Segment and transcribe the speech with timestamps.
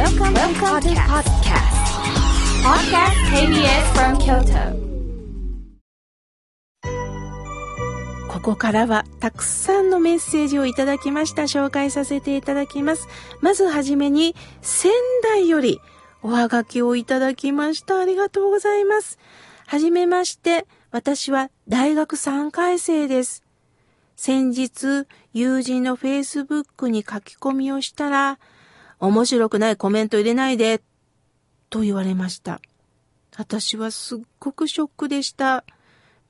[0.00, 1.76] Welcome, Welcome to podcast.
[2.64, 4.72] Podcast KBS from Kyoto.
[8.26, 11.42] ここからはたくさんのメッセージをいただきました。
[11.42, 13.08] 紹介させていただきます。
[13.42, 14.90] まずはじめに仙
[15.22, 15.82] 台より
[16.22, 18.00] おはがきをいただきました。
[18.00, 19.18] ありがとうございます。
[19.66, 23.44] はじめまして、私は大学3回生です。
[24.16, 28.38] 先日、友人の Facebook に書き込みをしたら、
[29.00, 30.82] 面白くないコメント入れないで、
[31.70, 32.60] と言われました。
[33.36, 35.64] 私はすっごくショックでした。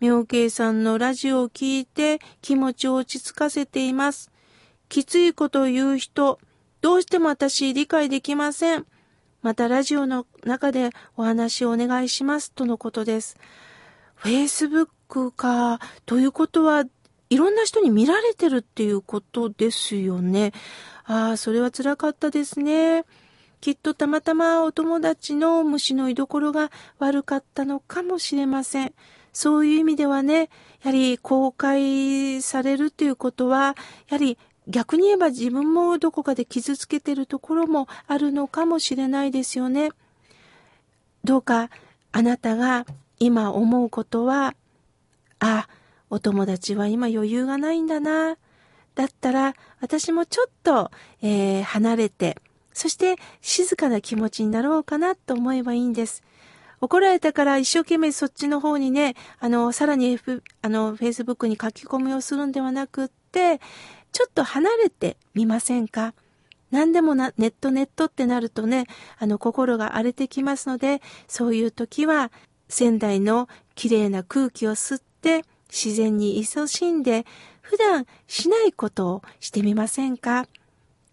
[0.00, 4.30] 妙慶さんのラジオを聞いて気持ちを落ち着かせています。
[4.88, 6.38] きついことを言う人、
[6.80, 8.86] どうしても私理解できません。
[9.42, 13.36] またラジオの中でお話をお願いしますとのことです。
[14.18, 16.84] Facebook か、ということは、
[17.30, 20.52] いろんな人に見られてるっていうことですよね。
[21.10, 23.04] ああ、それは辛かったですね。
[23.60, 28.94] きっとたまたまお友達の虫の居所が悪かったのかもしれません。
[29.32, 30.46] そういう意味ではね、や
[30.84, 33.74] はり公開されるっていうことは、
[34.08, 39.90] やはり逆に言えば自分もどこかで傷つけてるところもあるのかもしれないですよね。
[41.24, 41.70] どうか
[42.12, 42.86] あなたが
[43.18, 44.54] 今思うことは、
[45.40, 45.66] あ、
[46.08, 48.36] お友達は今余裕がないんだな。
[48.94, 50.90] だったら私もちょっと、
[51.22, 52.36] えー、離れて、
[52.72, 56.22] そして静かな気持ちになろうかなと思えばいいんです。
[56.80, 63.60] 怒られたから一生懸命そっちの方にね、あの、さらに、F、あの、Facebook に書き込みをするんではなくって、
[64.12, 66.14] ちょっと離れてみませんか？
[66.70, 68.86] 何でもな、ネットネットってなるとね、
[69.18, 72.32] あの、心が荒れてきますので、そういう時は、
[72.68, 77.26] 仙台の綺麗な空気を吸って、自然に勤しんで、
[77.70, 80.48] 普段しないことをしてみませんか？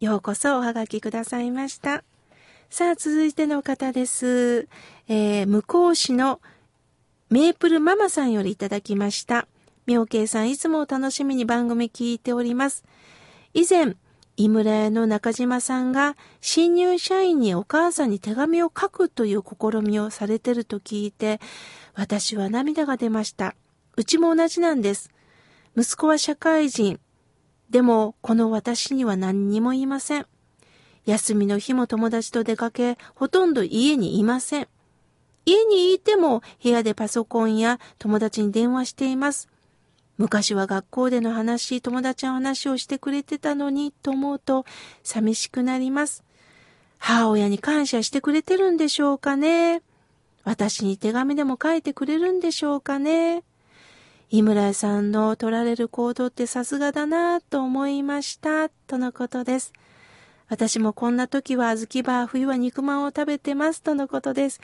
[0.00, 2.02] ようこそおはがきくださいました。
[2.70, 4.66] さあ、続いての方です。
[5.06, 6.40] えー、向こう市の
[7.28, 9.46] メープルママさんよりいただきました。
[9.86, 12.82] 妙慶さん、いつも楽しみに番組聞いております。
[13.54, 13.94] 以前、
[14.36, 21.38] 井村屋の中島さんが新入社員にお母さんに手紙を書くという試みをされてると聞いて、
[21.94, 23.54] 私は涙が出ました。
[23.96, 25.10] うちも同じなんです。
[25.80, 27.00] 息子は社会人。
[27.70, 30.26] でも、この私には何にも言いません。
[31.06, 34.68] 休みの日も友達と出かけ、ほとんど家にいません。
[35.46, 39.48] 家にいても部屋でパソコンや友達に電話しています。
[40.18, 44.66] 昔は学校での話、友達の話をしてくれてたのにと思うと
[45.02, 46.24] 寂しくなります。
[46.98, 49.80] 母親に感謝してくれてるんでしょうかね。
[50.44, 53.44] 私に手紙でも書いてくれるんでしょうかね。
[54.32, 59.72] 井村屋さんの取られる行動ってさすがだなと思いました、とのことです。
[60.48, 64.60] 私もこんな時は小豆バー、冬は肉まんを食べてます、とのことです。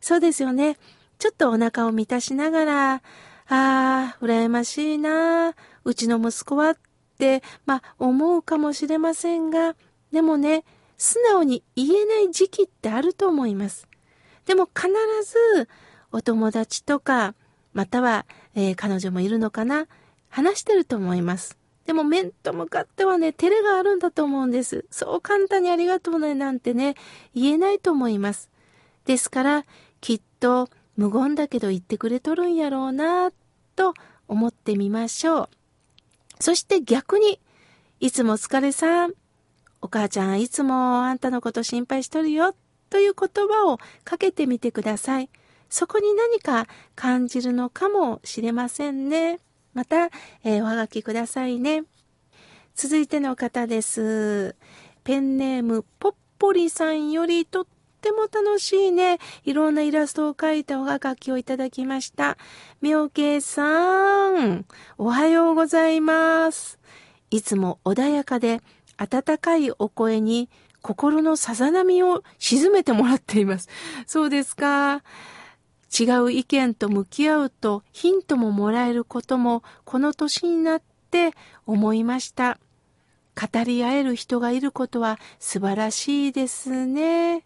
[0.00, 0.76] そうですよね。
[1.18, 3.00] ちょっとお腹を満たしながら、あ
[3.48, 5.52] あ、羨ましいな
[5.82, 6.76] うちの息子はっ
[7.18, 9.74] て、まあ、思うかもしれませんが、
[10.12, 10.64] でもね、
[10.96, 13.88] 素直に言えない時期ってあると思います。
[14.46, 14.86] でも必
[15.58, 15.68] ず、
[16.12, 17.34] お友達とか、
[17.72, 19.86] または、えー、彼女もいるのかな？
[20.28, 21.56] 話してると思います。
[21.86, 24.84] でも面と向かってはね、照れがあるんだと思うんです。
[24.90, 26.96] そう簡単にありがとうねなんてね、
[27.34, 28.50] 言えないと思います。
[29.06, 29.64] ですから、
[30.00, 33.30] きっと無言だけど言ってくれとるんやろうな、
[33.74, 33.94] と
[34.28, 35.48] 思ってみましょう。
[36.40, 37.40] そして逆に、
[38.00, 39.14] いつもお疲れさん。
[39.80, 42.54] お母ちゃんいつもあんたのこと心配しとるよ、
[42.90, 45.30] という言葉をかけてみてください。
[45.68, 49.38] そこに何か感じるのかもしれませんね。
[49.74, 50.10] また、
[50.44, 51.84] えー、おはがきくださいね。
[52.74, 54.56] 続いての方です。
[55.04, 57.66] ペンネームポッポリさんよりとっ
[58.00, 59.18] ても楽しいね。
[59.44, 62.38] いろんなイラストを描いたおはがきをいただきました。
[62.80, 64.64] 妙慶さん、
[64.96, 66.78] おはようございます。
[67.30, 68.60] いつも穏やかで
[68.96, 70.48] 温かいお声に
[70.80, 73.68] 心のさざ波を沈めてもらっています。
[74.06, 75.02] そうですか。
[75.96, 81.32] 違う意見と向き合うとヒントももらえることもこの年になって
[81.66, 82.58] 思いました。
[83.38, 87.44] 語り合える人がいることは素晴らしいですね。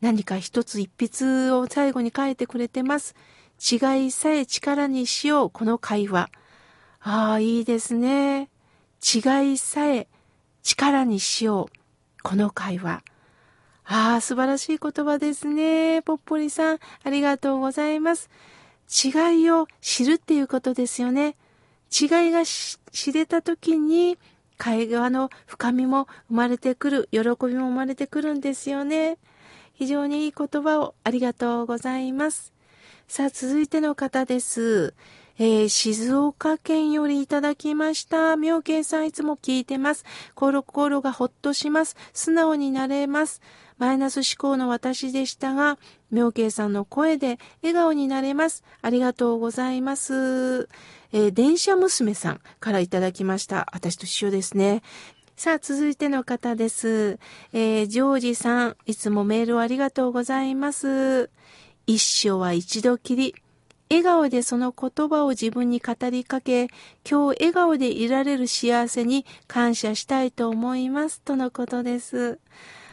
[0.00, 3.14] 何か一つ一筆を最後に書いてくれてます。
[3.60, 6.30] 違いさえ力にしよう、この会話。
[7.00, 8.48] ああ、いいですね。
[9.02, 10.08] 違いさえ
[10.62, 13.02] 力にしよう、この会話。
[13.92, 16.00] ああ、素晴らしい言葉ですね。
[16.02, 18.30] ぽっぽりさん、ありがとうございます。
[19.04, 21.34] 違いを知るっていうことですよね。
[21.90, 24.16] 違いが知れた時に
[24.58, 29.18] 会話の深みも生まれてくる、喜びも生まれてくるんですよね。
[29.74, 32.52] 非常にいい言葉をありがとうございます。
[33.08, 34.94] さあ、続いての方です。
[35.42, 38.36] えー、静岡県よりいただきました。
[38.36, 40.04] 妙慶さんいつも聞いてます。
[40.34, 41.96] 心心がほっとします。
[42.12, 43.40] 素直になれます。
[43.78, 45.78] マイナス思考の私でしたが、
[46.10, 48.64] 妙慶さんの声で笑顔になれます。
[48.82, 50.68] ありがとうございます。
[51.12, 53.66] えー、電車娘さんからいただきました。
[53.72, 54.82] 私と一緒ですね。
[55.36, 57.18] さあ、続いての方です。
[57.54, 61.30] えー、ジョージさん、いつもメールをありがとうございます。
[61.86, 63.34] 一生は一度きり。
[63.90, 66.68] 笑顔でその言葉を自分に語りかけ、
[67.08, 71.20] 今日笑顔でいられる幸せに感謝したいと思います。
[71.22, 72.38] とのことです。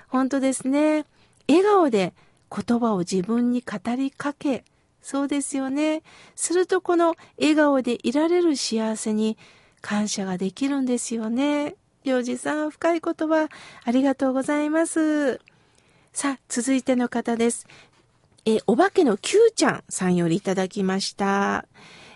[0.08, 1.06] 本当ですね。
[1.48, 2.14] 笑顔で
[2.50, 4.66] 言葉を自分に語りかけ、
[5.04, 6.02] そうですよね。
[6.36, 9.38] するとこの笑顔でいられる幸せに
[9.82, 11.76] 感謝ができるんですよね。
[12.06, 13.50] りょうじさん、深い言葉
[13.84, 15.40] ありがとうございます。
[16.12, 17.68] さあ、続いての方です。
[18.50, 21.66] えお化けの Q ちゃんさんよりいただきました。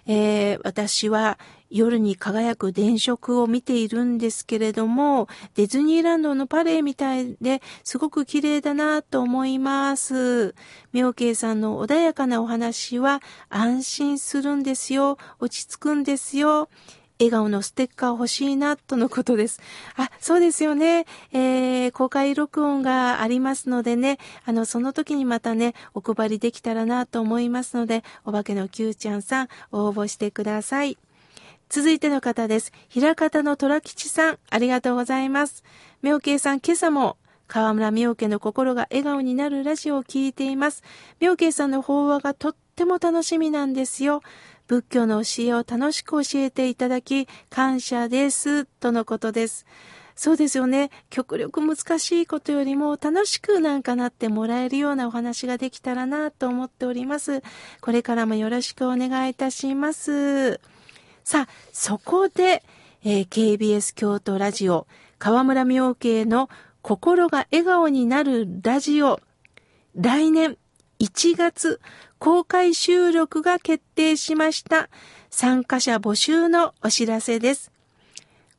[0.08, 1.38] えー、私は
[1.70, 10.56] 夜に輝く電飾を見ているんですけれども、ディズニーランドのパレーみたいですごく綺麗だなと思います。
[10.94, 15.18] 妙慶さんの穏やかなお話は安心するんですよ。
[15.40, 16.70] 落ち着くんですよ。
[17.22, 19.62] 笑顔のステッカー欲しいな、とのことです。
[19.96, 21.06] あ、そうですよね。
[21.32, 30.98] えー、公開録音がありますのでね、あの、その時にまたね、お配りできたらなと思いますので、お化けの Q ちゃんさん、応募してください。
[31.70, 32.72] 続いての方です。
[32.90, 35.64] 平方の虎吉さん、ありがとうございます。
[36.02, 37.18] 妙慶さん、今朝も
[37.52, 40.84] 河村妙慶の心が笑顔になるラジオを聞いています。
[41.20, 44.22] 妙慶さんの法話がとっても楽しみなんですよ。
[44.72, 49.66] 仏教の教えを楽しく教えていただき、感謝です、とのことです。
[50.16, 50.92] そうですよね。
[51.10, 57.44] 極力難しいことよりも楽しくなんかなってもらえるようなお話ができたらなと思っております。
[57.82, 60.62] これからもよろしくお願いいたします。
[61.26, 62.64] さあ、そこで、
[63.04, 64.88] えー、KBS 京都ラジオ、
[65.20, 66.50] 河村明慶の
[66.82, 69.20] 心が笑顔になるラジオ、
[69.96, 70.58] 来年
[71.02, 71.82] 1月
[72.20, 74.88] 公開収録が決定しました。
[75.32, 77.72] 参加者募集のお知らせです。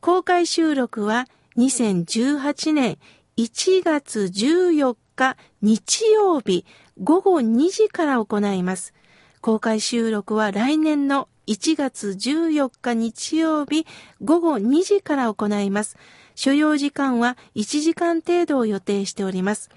[0.01, 2.99] 公開収録は2018年
[3.37, 6.67] 1月14日日曜日
[7.01, 8.93] 午後2時から行います。
[9.41, 13.87] 公開収録は来年の1月14日日曜日
[14.21, 15.97] 午後2時から行います。
[16.35, 19.71] 所要時間は1時間程度を予定しております。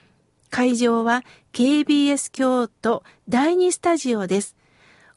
[0.50, 4.56] 会場は KBS 京都第2スタジオです。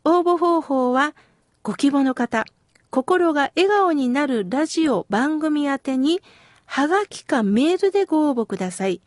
[0.04, 1.14] 応募方法は
[1.62, 2.44] ご希望の方、
[2.90, 6.22] 心が笑顔になるラジオ番組宛てに、
[6.64, 9.02] はがきかメールでご応募ください。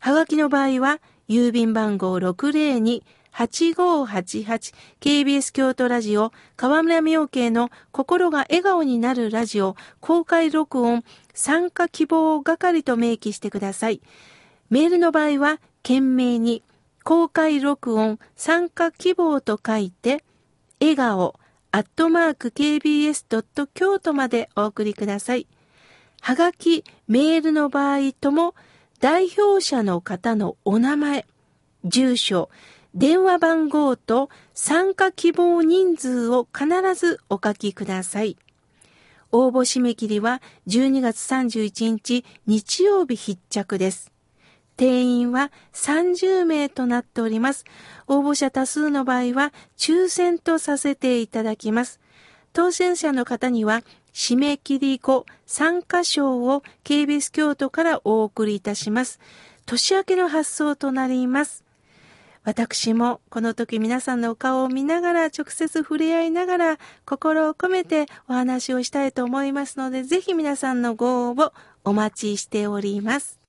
[0.00, 11.02] はがきの場合は、郵便番号602-8588 KBS 京都ラジオ河村明慶の心が笑顔になるラジオ公開録音
[11.32, 14.02] 参加希望係と明記してください。
[14.70, 16.62] メールの場合は、懸命に
[17.02, 20.24] 公開録音参加希望と書いて、
[20.80, 21.38] 笑顔、
[21.70, 23.66] アットマーク kbs.
[23.74, 25.46] 京都までお送りください。
[26.20, 28.54] はがき、メールの場合とも、
[29.00, 31.26] 代表者の方のお名前、
[31.84, 32.48] 住所、
[32.94, 38.38] 電話番号と参加希望人数を必ずお書きください。
[39.32, 44.13] 応募締め切りは12月31日日曜日必着です。
[44.76, 47.64] 定員は30名となっております。
[48.06, 52.00] 応募者多数の場合は抽選とさせていただきます。
[52.52, 59.20] 当選者の方には締め切り後参加賞を KBS 京都からお送りいたします。
[59.66, 61.64] 年明けの発送となります。
[62.44, 71.52] 私もこの時皆さんのお顔を見ながら直接触れ合いながら心を込めてお話をしたいと思いますのでぜひ皆さんのご応募
[71.84, 73.43] お待ちしております。